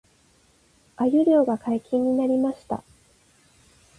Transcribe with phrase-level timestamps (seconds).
[0.95, 2.83] 鮎漁が解禁になりました